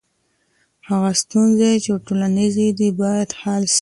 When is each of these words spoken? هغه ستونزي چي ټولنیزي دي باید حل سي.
هغه 0.89 1.11
ستونزي 1.21 1.71
چي 1.83 1.91
ټولنیزي 2.07 2.67
دي 2.79 2.89
باید 2.99 3.29
حل 3.39 3.63
سي. 3.67 3.69